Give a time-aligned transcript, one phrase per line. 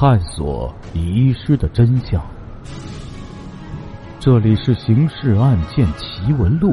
[0.00, 2.26] 探索遗失的真相。
[4.18, 6.70] 这里是《刑事案件奇闻录》，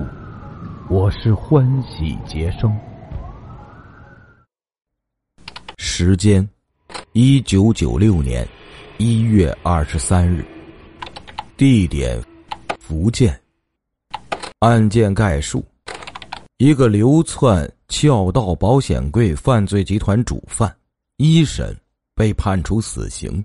[0.89, 2.73] 我是欢喜杰生。
[5.77, 6.47] 时间：
[7.11, 8.47] 一九九六年
[8.97, 10.45] 一月二十三日。
[11.57, 12.17] 地点：
[12.79, 13.37] 福建。
[14.59, 15.61] 案件概述：
[16.59, 20.73] 一个流窜撬盗保险柜犯罪集团主犯，
[21.17, 21.75] 一审
[22.17, 23.43] 被判处死刑。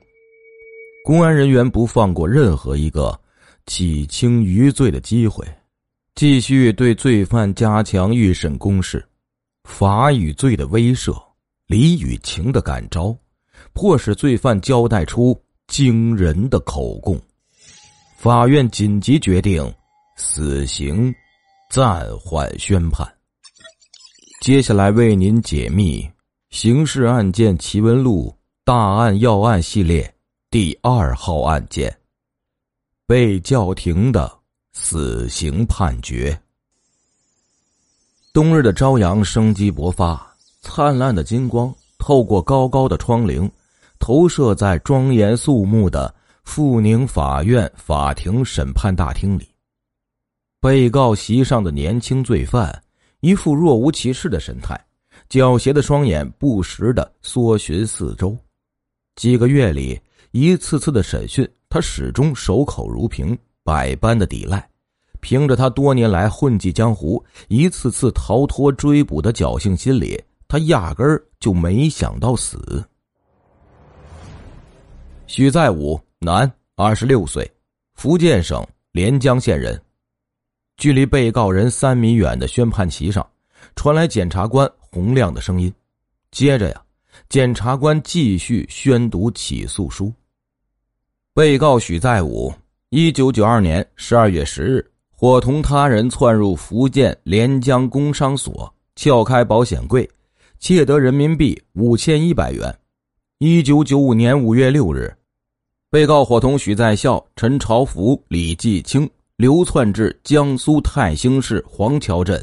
[1.05, 3.19] 公安人员不放过任何一个
[3.67, 5.47] 洗清余罪的机会，
[6.15, 9.05] 继续对罪犯加强预审攻势，
[9.65, 11.23] 法与罪的威慑，
[11.67, 13.15] 理与情的感召，
[13.75, 17.21] 迫使罪犯交代出惊人的口供。
[18.17, 19.71] 法院紧急决定，
[20.17, 21.13] 死刑
[21.71, 23.07] 暂缓宣判。
[24.41, 26.03] 接下来为您解密
[26.51, 28.33] 《刑事案件奇闻录》
[28.65, 30.15] 大案要案系列
[30.49, 31.99] 第二号案件——
[33.09, 34.33] 被叫停的
[34.73, 36.41] 死刑判决。
[38.33, 43.51] 冬日的朝阳生机勃发，灿烂的金光透过高高的窗棂，
[43.99, 46.15] 投射在庄严肃穆的。
[46.45, 49.49] 富宁法院法庭审判大厅里，
[50.61, 52.83] 被告席上的年轻罪犯
[53.21, 54.79] 一副若无其事的神态，
[55.29, 58.37] 狡黠的双眼不时的搜寻四周。
[59.17, 64.69] 几个月里，一次次的审讯，他始终守口如瓶，百般的抵赖。
[65.21, 72.85] 凭着他多年来混迹江湖、一次次逃脱追捕的侥幸心理，他压根儿就没想到死。
[75.27, 76.01] 许在武。
[76.25, 77.51] 男，二十六岁，
[77.95, 79.83] 福建省连江县人。
[80.77, 83.29] 距离被告人三米远的宣判席上，
[83.75, 85.73] 传来检察官洪亮的声音。
[86.31, 86.82] 接着呀，
[87.29, 90.13] 检察官继续宣读起诉书。
[91.35, 92.53] 被告许在武，
[92.91, 100.09] 一九九二年十二月十日，伙同他人窜入福建连江工商所，撬开保险柜，
[100.59, 102.79] 窃得人民币五千一百元。
[103.39, 105.13] 一九九五年五月六日。
[105.91, 112.43] 被告伙同许在孝、陈朝福、李继清流窜至江苏泰兴市黄桥镇，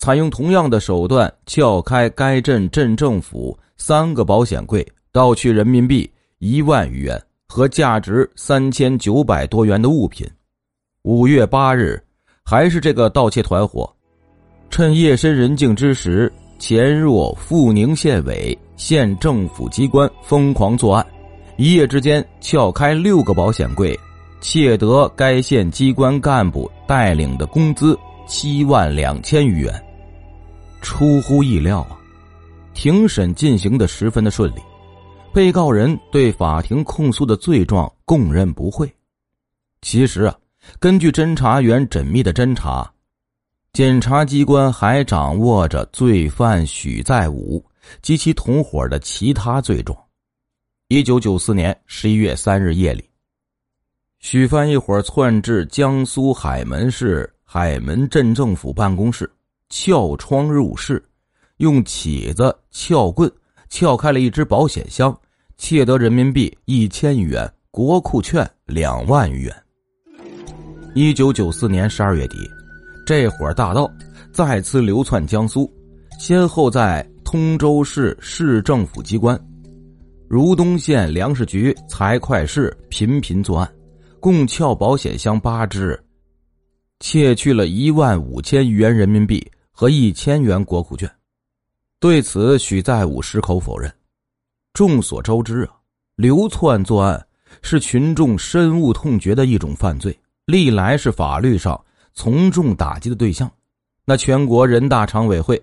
[0.00, 10.26] 采用同样的手段撬开该镇镇政府三个保险柜，盗取人民币一万余元和价值三千九百多元的物品。
[11.02, 12.02] 五月八日，
[12.42, 13.94] 还是这个盗窃团伙，
[14.70, 21.06] 趁夜深人静之时，潜入阜宁县委县政府机关，疯狂作案。
[21.58, 23.98] 一夜之间撬开六个保险柜，
[24.40, 27.94] 窃得该县机关干部带领的工资
[28.26, 29.70] 七万两千余元。
[30.80, 31.98] 出乎意料啊，
[32.74, 34.60] 庭审进行的十分的顺利，
[35.32, 38.92] 被告人对法庭控诉的罪状供认不讳。
[39.82, 40.36] 其实啊，
[40.78, 42.90] 根据侦查员缜密的侦查，
[43.72, 47.64] 检察机关还掌握着罪犯许在武
[48.02, 49.96] 及其同伙的其他罪状。
[50.88, 53.08] 一九九四年十一月三日夜里，
[54.18, 59.30] 许范一伙窜至江苏海门市海门镇政府办公室，
[59.70, 61.02] 撬窗入室，
[61.58, 63.30] 用起子、撬棍
[63.68, 65.16] 撬开了一只保险箱，
[65.56, 69.56] 窃得人民币一千余元、国库券两万余元。
[70.92, 72.36] 一九九四年十二月底，
[73.06, 73.88] 这伙大盗
[74.32, 75.72] 再次流窜江苏，
[76.18, 79.40] 先后在通州市市政府机关。
[80.28, 83.72] 如东县粮食局、财会室频频作案，
[84.18, 85.98] 共撬保险箱八只，
[86.98, 89.48] 窃去了一万五千余元人民币
[89.80, 91.10] 和一千元国库券。
[91.98, 93.90] 对此，许在武矢口否认。
[94.74, 95.72] 众所周知啊，
[96.16, 97.26] 流窜作案
[97.62, 100.14] 是群众深恶痛绝的一种犯罪，
[100.44, 101.82] 历来是法律上
[102.12, 103.50] 从重打击的对象。
[104.04, 105.58] 那全国人大常委会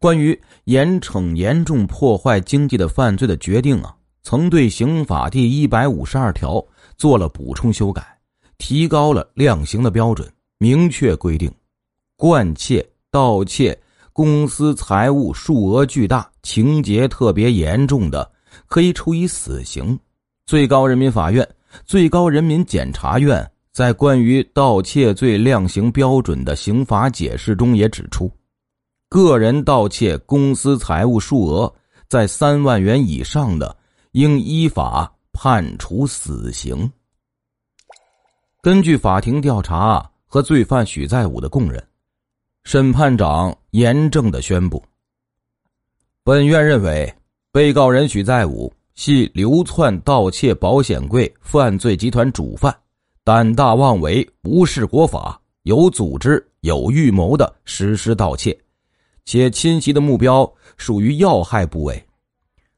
[0.00, 3.96] 关于严惩严重破坏经济的犯罪的决定啊。
[4.24, 6.60] 曾对刑法第一百五十二条
[6.96, 8.18] 做了补充修改，
[8.58, 10.28] 提高了量刑的标准，
[10.58, 11.48] 明确规定：
[12.16, 13.78] 惯窃、盗窃
[14.12, 18.30] 公司财物数额巨大、情节特别严重的，
[18.66, 19.98] 可以处以死刑。
[20.46, 21.48] 最高人民法院、
[21.84, 28.30] 最高人民检察院在关于盗窃罪量刑标准的刑法解释中也指出，
[29.08, 31.72] 个人盗窃公司财物数额
[32.08, 33.76] 在三万元以上的。
[34.12, 36.90] 应依法判处死刑。
[38.60, 41.80] 根据法庭调查和罪犯许在武的供认，
[42.62, 44.82] 审判长严正的宣布：
[46.22, 47.12] 本院认为，
[47.50, 52.74] 被告人许在武系流窜盗窃保险柜犯罪集团主犯，
[53.24, 58.56] 胆大妄为，无视国法，有组织、有预谋的实施盗窃，
[59.24, 62.00] 且侵袭的目标属于要害部位。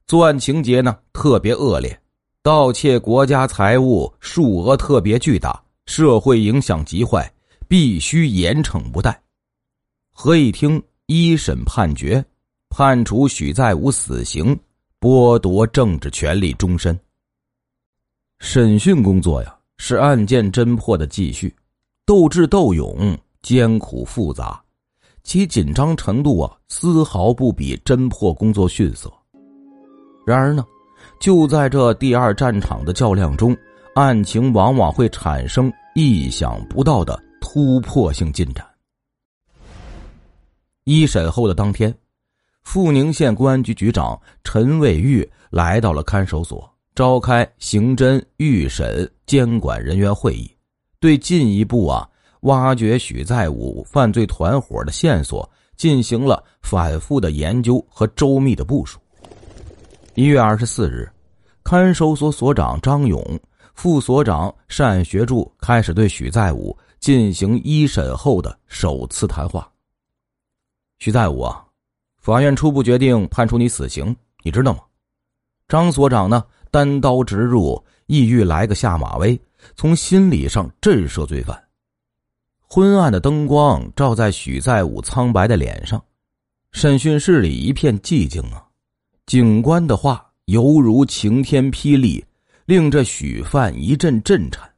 [0.07, 2.01] 作案情节呢特别恶劣，
[2.43, 7.31] 盗窃国家财物数额特别巨大，社会影响极坏，
[7.69, 9.21] 必须严惩不贷。
[10.13, 12.25] 合议庭一审判决，
[12.69, 14.59] 判处许在武死刑，
[15.01, 16.99] 剥夺政治权利终身。
[18.39, 21.55] 审讯工作呀，是案件侦破的继续，
[22.05, 24.63] 斗智斗勇，艰苦复杂，
[25.23, 29.13] 其紧张程度啊，丝毫不比侦破工作逊色。
[30.27, 30.65] 然而呢，
[31.21, 33.57] 就在这第二战场的较量中，
[33.95, 38.65] 案情往往会产生意想不到的突破性进展。
[40.85, 41.95] 一审后的当天，
[42.65, 50.51] 富宁县公安局局长陈卫玉来到了看守所，召开刑侦、预审、监管人员会议，
[50.99, 52.09] 对进一步啊
[52.41, 58.99] 挖掘许在武犯罪团伙的线索进行了反复的研究和周密的部署。
[60.15, 61.09] 一月二十四日，
[61.63, 63.41] 看守所所长张勇、
[63.75, 69.72] 副所长单学柱开始对许在武进行一审后的首次谈话。
[71.03, 71.65] 许在武啊，
[72.21, 74.15] 法院初步决定判处你死刑，
[74.45, 74.79] 你知道吗？
[75.67, 79.37] 张所长呢，单刀直入，意欲来个下马威，
[79.75, 81.61] 从心理上震慑罪犯。
[82.69, 86.01] 昏暗的灯光照在许在武苍白的脸上，
[86.71, 88.65] 审讯室里一片寂静啊。
[89.27, 92.25] 警官的话犹如晴天霹雳，
[92.65, 94.73] 令这许犯一阵震颤，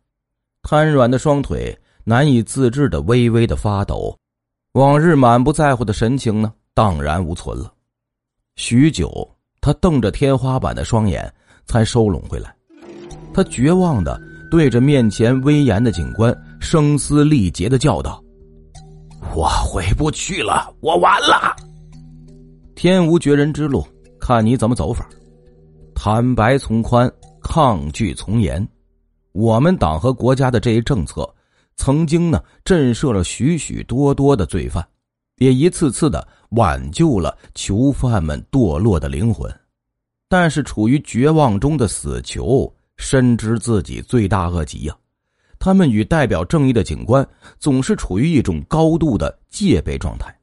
[0.62, 4.19] 瘫软的双腿难以自制的微微的发抖。
[4.75, 7.73] 往日满不在乎的神情呢，荡然无存了。
[8.56, 9.09] 许久，
[9.61, 11.32] 他瞪着天花板的双眼
[11.65, 12.53] 才收拢回来。
[13.32, 18.21] 他绝望的对着面前威严的警官声嘶力竭的叫道
[19.32, 21.55] ：“我回不去了，我完了！
[22.75, 23.87] 天无绝人之路，
[24.19, 25.09] 看你怎么走法。
[25.94, 27.09] 坦白从宽，
[27.41, 28.69] 抗拒从严。
[29.31, 31.32] 我们党和国家的这一政策。”
[31.76, 34.87] 曾经呢，震慑了许许多多的罪犯，
[35.38, 39.53] 也一次次的挽救了囚犯们堕落的灵魂。
[40.29, 44.97] 但是，处于绝望中的死囚深知自己罪大恶极呀，
[45.59, 47.26] 他们与代表正义的警官
[47.59, 50.35] 总是处于一种高度的戒备状态，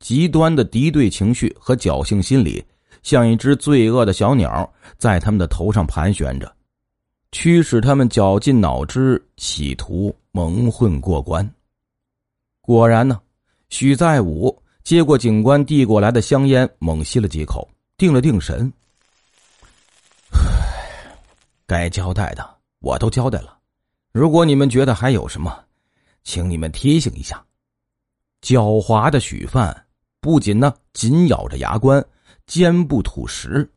[0.00, 2.64] 极端的敌对情绪和侥幸心理，
[3.02, 6.52] 像一只罪恶的小鸟在他们的头上盘旋着。
[7.32, 11.48] 驱使他们绞尽脑汁，企图蒙混过关。
[12.60, 13.20] 果然呢，
[13.68, 18.72] 许在武接过警官递过来的香烟，猛吸了几口，定了定神。
[20.32, 21.16] 唉
[21.66, 23.56] 该交代的我都交代了，
[24.12, 25.64] 如果你们觉得还有什么，
[26.24, 27.44] 请你们提醒一下。
[28.42, 29.86] 狡猾的许犯
[30.20, 32.04] 不仅呢紧咬着牙关，
[32.46, 33.70] 坚不吐实。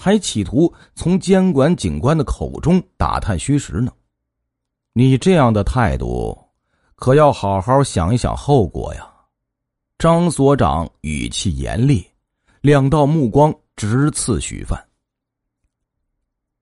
[0.00, 3.90] 还企图从监管警官的口中打探虚实呢，
[4.92, 6.38] 你这样的态度，
[6.94, 9.12] 可要好好想一想后果呀！
[9.98, 12.06] 张所长语气严厉，
[12.60, 14.80] 两道目光直刺许范。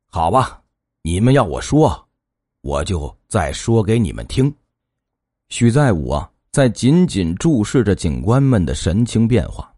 [0.07, 0.63] 好吧，
[1.03, 2.09] 你们要我说，
[2.63, 4.51] 我就再说给你们听。
[5.51, 9.71] 许在武啊，在紧紧注视着警官们的神情变化，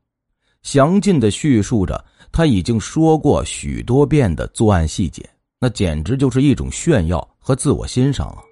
[0.63, 2.05] 详尽的叙述着。
[2.31, 8.43] 他已经说过许多遍的作案细节，那简直就是一种炫耀和自我欣赏啊！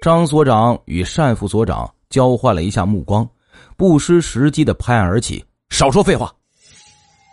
[0.00, 3.28] 张所长与单副所长交换了一下目光，
[3.76, 6.32] 不失时机的拍案而起：“少说废话！”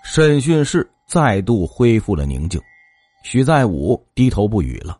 [0.03, 2.60] 审讯室再度恢复了宁静，
[3.24, 4.98] 许在武低头不语了。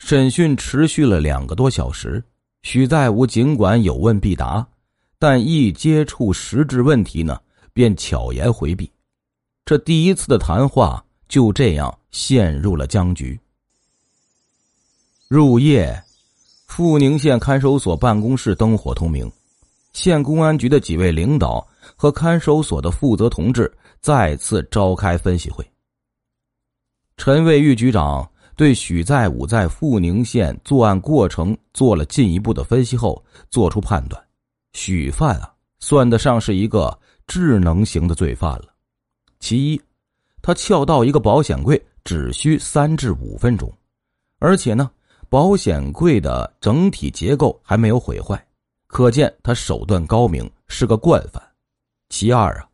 [0.00, 2.22] 审讯持续了两个多小时，
[2.62, 4.66] 许在武尽管有问必答，
[5.20, 7.38] 但一接触实质问题呢，
[7.72, 8.90] 便巧言回避。
[9.64, 13.38] 这第一次的谈话就这样陷入了僵局。
[15.28, 16.02] 入夜，
[16.66, 19.30] 富宁县看守所办公室灯火通明，
[19.92, 25.64] 县公安局的几位领导和看守所的负责同志再次召开分析会。
[27.16, 34.20] 陈卫玉局长对许在武在富宁县作案过程做了进一步的分析后，作出判断：
[34.72, 38.66] 许犯啊，算得上是一个智能型的罪犯了。
[39.38, 39.80] 其一，
[40.42, 43.72] 他撬盗一个保险柜只需三至五分钟，
[44.38, 44.90] 而且呢，
[45.28, 48.42] 保险柜的整体结构还没有毁坏，
[48.86, 51.42] 可见他手段高明，是个惯犯。
[52.08, 52.68] 其二啊，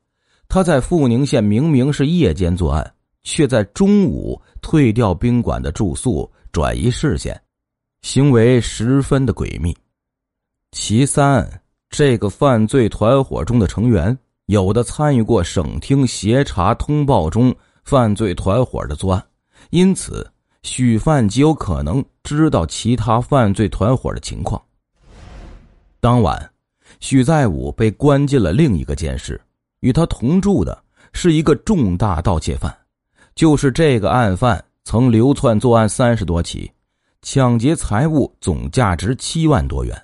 [0.48, 7.40] 他在富宁县明明是夜间作案，却在中午退掉宾馆的住宿，转移视线，
[8.02, 9.76] 行为十分的诡秘。
[10.72, 19.24] 其三，这个犯罪团伙中的成员有的参与过省厅协查通报中犯罪团伙的作案，
[19.70, 20.28] 因此
[20.62, 24.60] 许范极有可能知道其他犯罪团伙的情况。
[25.98, 26.48] 当晚，
[27.00, 29.40] 许在武被关进了另一个监室，
[29.80, 30.80] 与他同住的
[31.12, 32.72] 是一个重大盗窃犯，
[33.34, 36.70] 就是这个案犯曾流窜作案三十多起，
[37.20, 40.00] 抢劫财物总价值七万多元。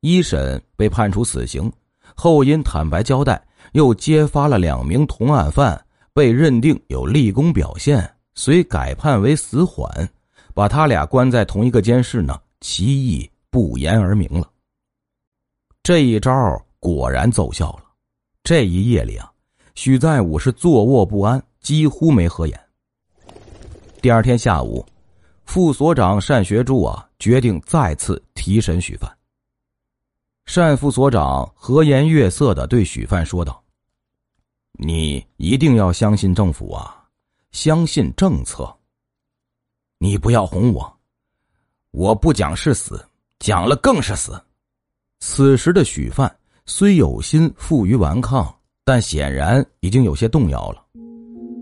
[0.00, 1.72] 一审被判处死刑，
[2.16, 3.40] 后因坦白交代，
[3.76, 5.78] 又揭发了两名同案犯，
[6.14, 9.86] 被认定有立功表现，遂改判为死缓，
[10.54, 14.50] 把他俩关在同一个监室呢，其意不言而明了。
[15.82, 16.32] 这一招
[16.80, 17.84] 果然奏效了。
[18.42, 19.30] 这一夜里啊，
[19.74, 22.58] 许在武是坐卧不安，几乎没合眼。
[24.00, 24.82] 第二天下午，
[25.44, 29.14] 副所长单学柱啊，决定再次提审许范。
[30.46, 33.62] 单副所长和颜悦色的对许范说道
[34.78, 37.04] ：“你一定要相信政府啊，
[37.52, 38.72] 相信政策。
[39.98, 40.96] 你不要哄我，
[41.92, 43.02] 我不讲是死，
[43.38, 44.38] 讲了更是死。”
[45.20, 46.30] 此时的许范
[46.66, 48.54] 虽有心负隅顽抗，
[48.84, 50.84] 但显然已经有些动摇了。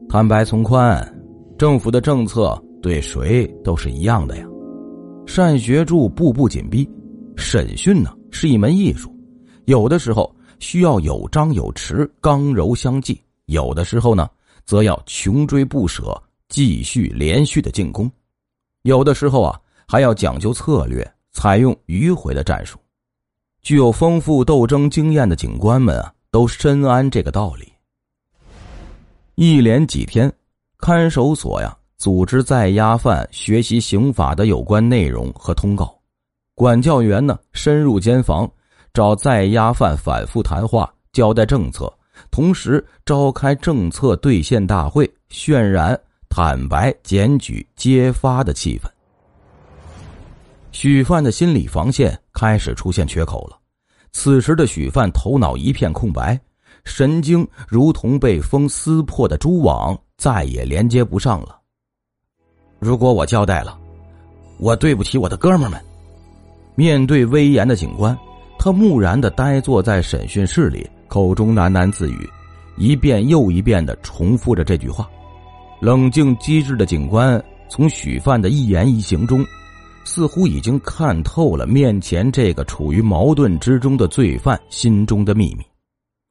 [0.08, 1.00] 坦白从宽，
[1.56, 4.46] 政府的政策对谁都是一样的呀。
[5.36, 6.88] 单学柱步步紧逼，
[7.36, 8.12] 审讯呢？
[8.30, 9.16] 是一门艺术，
[9.66, 14.30] 有的时候需要有张有弛，刚柔相济；有的时候呢，
[14.64, 16.18] 则要穷追不舍，
[16.48, 18.08] 继续连续的进攻；
[18.80, 22.78] 有的时候啊，还要讲究策略，采用迂回的战术。
[23.60, 27.70] 具有丰富斗争经验的警官们啊，都深谙这个道理。
[29.34, 30.32] 一连几天，
[30.78, 35.94] 看守所呀，组织在押犯学习刑法的有关内容和通告。
[36.54, 38.50] 管教员呢，深入监房，
[38.94, 41.92] 找在押犯反复谈话，交代政策，
[42.30, 48.88] 同时召开政策兑现大会，渲染坦白、检举、揭发的气氛。
[50.70, 53.58] 许范的心理防线开始出现缺口了。
[54.12, 56.40] 此时的许范头脑一片空白，
[56.84, 61.58] 神经如同被风撕破的蛛网，再也连接不上了。
[62.78, 63.76] 如果我交代了，
[64.58, 65.84] 我对不起我的哥们们。
[66.76, 68.16] 面对威严的警官，
[68.64, 72.26] 他木然的呆坐在审讯室里，口中喃喃自语，
[72.78, 75.06] 一遍又一遍的重复着这句话。
[75.82, 79.44] 冷静机智的警官从许范的一言一行中，
[80.06, 85.64] 似乎已经看透了面前这个处于矛盾之中的罪犯心中的秘密。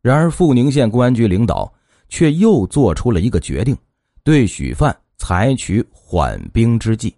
[0.01, 1.71] 然而，富宁县公安局领导
[2.09, 3.77] 却又做出了一个决定，
[4.23, 7.13] 对许范采取缓兵之计。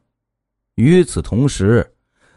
[0.76, 1.90] 与此同时。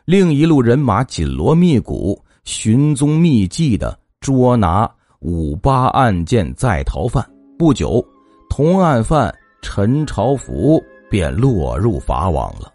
[0.04, 2.18] 另一路人马紧锣密鼓、
[2.48, 7.22] 寻踪觅迹的捉拿五八案件在逃犯。
[7.58, 8.02] 不久，
[8.48, 12.72] 同案犯陈朝福便落入法网了。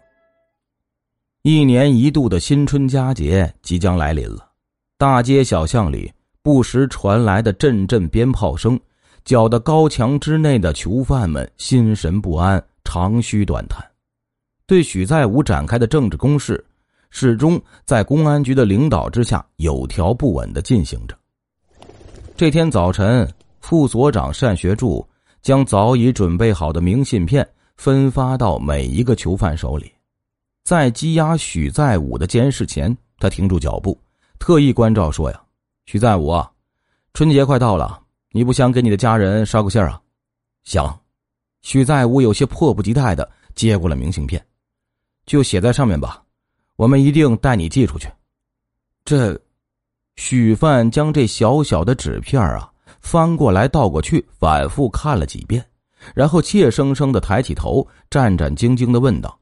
[1.42, 4.48] 一年一度的新春佳节即将来临了，
[4.96, 6.08] 大街小巷里
[6.40, 8.78] 不时传来的阵阵鞭炮声，
[9.24, 13.84] 搅得高墙之内的囚犯们心神不安、长吁短叹。
[14.68, 16.64] 对许在武展开的政治攻势。
[17.16, 21.16] 始终在公安局的领导之下有条不紊的进行着。
[22.36, 25.06] 这天早晨，副所长单学柱
[25.40, 29.92] 将早已准备好的明信片分发到每一个囚犯手里。
[30.64, 33.96] 在羁押许在武的监视前，他停住脚步，
[34.40, 35.40] 特意关照说：“呀，
[35.86, 36.50] 许在武啊，
[37.12, 38.02] 春节快到了，
[38.32, 40.02] 你不想给你的家人捎个信儿啊？”
[40.64, 40.98] 想。
[41.62, 44.44] 许在武有些迫不及待的接过了明信片，
[45.26, 46.23] 就写在上面吧。
[46.76, 48.08] 我们一定带你寄出去。
[49.04, 49.40] 这，
[50.16, 55.64] 许范将这小小的纸片啊翻过来倒过去，反复看了几遍，
[56.14, 59.38] 然后怯生生的抬起头，战战兢兢的问道：“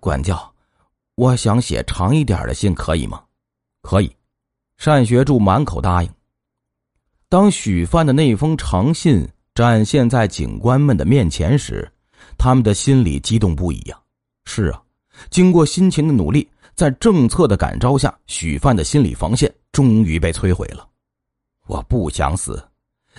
[0.00, 0.52] 管教，
[1.14, 3.22] 我想写长一点的信，可以吗
[3.82, 4.14] ？”“可以。”
[4.76, 6.10] 单学柱满口答应。
[7.28, 11.88] 当许范的那封长信展现在警官们的面前时，
[12.36, 13.98] 他们的心里激动不已呀。
[14.44, 14.81] 是啊。
[15.30, 20.86] 经过辛勤的努力，在政策的感召下，许范的心理防线终于被摧毁了。
[21.66, 22.62] 我不想死，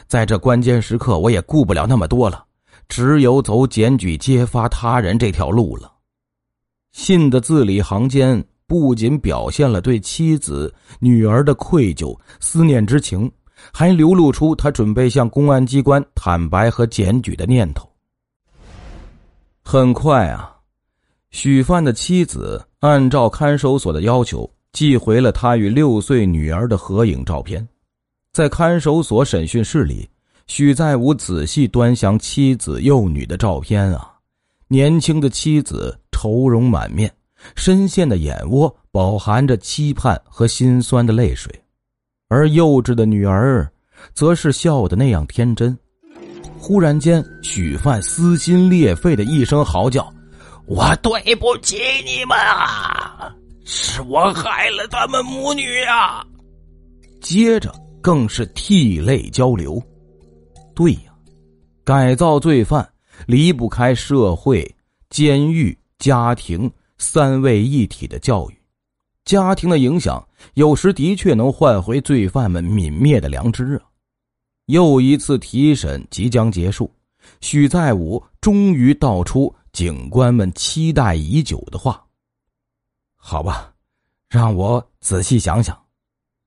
[0.08, 2.44] 在这关键时刻，我也顾不了那么多了，
[2.88, 5.92] 只有走检举揭发他人这条路了。
[6.92, 13.32] 信的字里行间不仅表现了对妻子、女儿的愧疚、思念之情，
[13.72, 17.90] 还流露出他准备向公安机关坦白和检举的念头。
[19.64, 20.53] 很快啊，
[21.34, 27.68] 许范的妻子按照看守所的要求寄回了他与六岁女儿的合影照片。
[28.32, 30.08] 在看守所审讯室里，
[30.46, 34.14] 许在武仔细端详妻子幼女的照片啊，
[34.68, 37.12] 年轻的妻子愁容满面，
[37.56, 41.52] 深陷的眼窝饱含着期盼和心酸的泪水，
[42.30, 43.68] 而幼稚的女儿，
[44.14, 45.76] 则是笑得那样天真。
[46.60, 50.12] 忽然间，许范撕心裂肺的一声嚎叫
[50.66, 53.34] ：“我对不起你们啊！
[53.66, 56.26] 是我害了他们母女啊！”
[57.22, 57.74] 接着。
[58.04, 59.82] 更是涕泪交流。
[60.76, 61.16] 对呀，
[61.86, 62.86] 改造罪犯
[63.26, 64.70] 离不开社会、
[65.10, 68.58] 监狱、家庭三位一体的教育。
[69.24, 70.22] 家庭的影响
[70.56, 73.84] 有时的确能唤回罪犯们泯灭的良知啊！
[74.66, 76.92] 又一次提审即将结束，
[77.40, 82.06] 许在武终于道出警官们期待已久的话
[83.18, 83.74] ：“好吧，
[84.30, 85.76] 让我仔细想想。”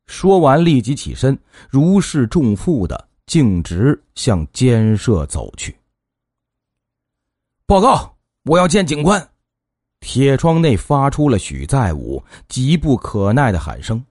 [0.06, 1.36] 说完，立即起身，
[1.68, 5.76] 如释重负的径直向监舍走去。
[7.66, 9.28] 报告，我要见警官。
[9.98, 14.04] 铁窗内发出了许在武急不可耐的喊声：“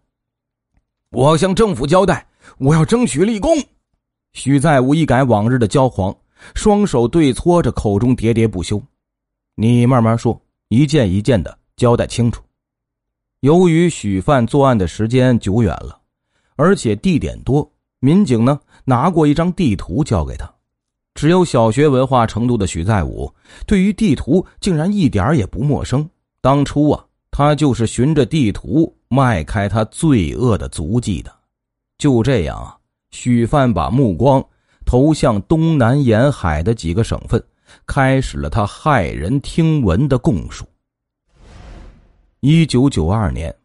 [1.12, 3.56] 我要向政府交代，我要争取立功。”
[4.34, 6.14] 许在武一改往日的骄狂，
[6.54, 8.84] 双手对搓着，口中喋喋不休
[9.56, 12.44] ：“你慢慢说，一件一件的交代清楚。”
[13.42, 16.00] 由于许范作案的时间久远了，
[16.56, 20.52] 而且地点多，民警呢拿过一张地图交给他。
[21.14, 23.32] 只有小学文化程度的许在武，
[23.66, 26.10] 对于地图竟然一点也不陌生。
[26.42, 31.34] 当初啊，他就是循着地图迈开他罪恶的足迹的。
[31.98, 32.76] 就这样啊，
[33.12, 34.44] 许范把目光
[34.86, 37.42] 投向东南沿海的几个省份，
[37.86, 40.66] 开始了他骇人听闻的供述。
[42.40, 43.56] 一九九二年，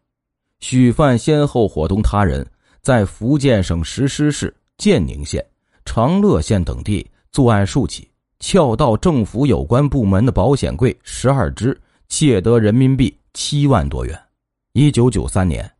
[0.59, 2.45] 许范先后伙同他人
[2.81, 5.45] 在福建省石狮市、建宁县、
[5.85, 14.19] 长乐县等地作案数起，撬盗政府有关部门的保险柜十二只，窃得人民币七万多元。
[14.73, 15.71] 一九九三年，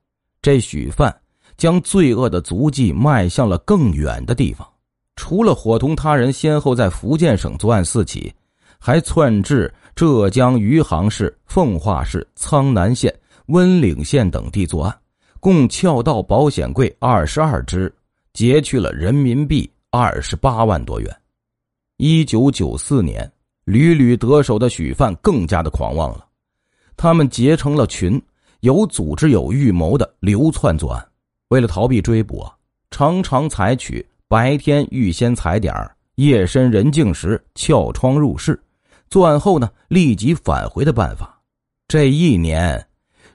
[0.42, 1.16] 这许范
[1.58, 4.68] 将罪恶的足迹迈向了更远的地方，
[5.16, 8.34] 除了伙同他人先后在福建省作案四起。
[8.84, 13.14] 还窜至浙江余杭市、奉化市、苍南县、
[13.46, 15.00] 温岭县等地作案，
[15.40, 17.94] 共撬盗保险柜二十二只，
[18.34, 21.16] 劫去了人民币二十八万多元。
[21.98, 23.32] 一九九四年，
[23.66, 26.26] 屡屡得手的许范更加的狂妄了，
[26.98, 28.20] 他们结成了群，
[28.62, 31.08] 有组织、有预谋的流窜作案。
[31.50, 32.44] 为了逃避追捕，
[32.90, 35.76] 常常采取白天预先踩点
[36.16, 38.58] 夜深人静时撬窗入室。
[39.10, 41.38] 作案后呢，立即返回的办法。
[41.86, 42.88] 这一年，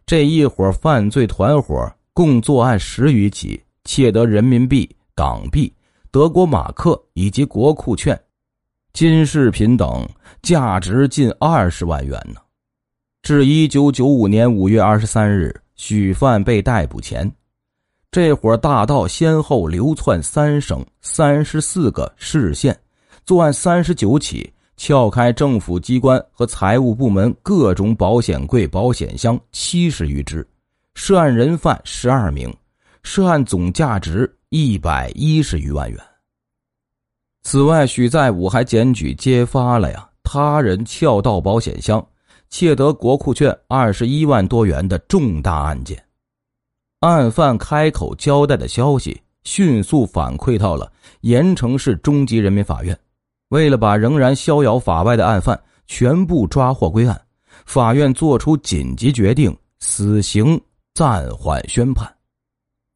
[0.06, 5.70] 这一伙犯罪团伙共作案十余起，窃得人民币、港币、
[6.10, 8.18] 德国马克以及国库券、
[8.94, 10.08] 金饰品等，
[10.40, 12.40] 价值近二十万元呢。
[13.20, 17.30] 至一九九五年五月二十三日，许范被逮捕前，
[18.16, 22.74] 这伙大盗先后流窜三省三十四个市县，
[23.26, 24.50] 作案三十九起。
[24.78, 30.48] 撬开政府机关和财务部门各种保险柜、保险箱七十余只，
[30.94, 32.50] 涉案人犯十二名，
[33.02, 36.00] 涉案总价值一百一十余万元。
[37.42, 42.02] 此外，许在武还检举揭发了呀他人撬盗保险箱、
[42.48, 46.02] 窃得国库券二十一万多元的重大案件。
[47.00, 52.98] 案犯开口交代的消息迅速反馈到了盐城市中级人民法院。
[53.48, 57.20] 为了把仍然逍遥法外的案犯全部抓获归案，
[57.64, 60.60] 法院作出紧急决定：死刑
[60.94, 62.12] 暂缓宣判。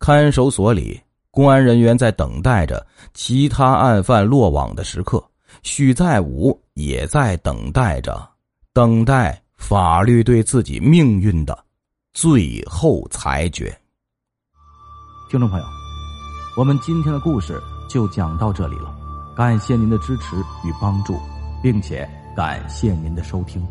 [0.01, 0.99] 看守所里，
[1.31, 2.85] 公安人员在等待着
[3.15, 5.23] 其他案犯落网的时刻，
[5.63, 8.29] 许在武也在等待着，
[8.73, 11.57] 等待法律对自己命运的
[12.13, 13.73] 最后裁决。
[15.31, 15.67] 听众朋友，
[16.57, 18.93] 我们今天的故事就讲到这里了。
[19.37, 21.17] 感谢您的支持与帮助，
[21.63, 22.05] 并且
[22.37, 23.65] 感谢您的收听。